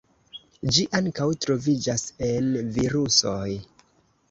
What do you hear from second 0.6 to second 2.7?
Ĝi ankaŭ troviĝas en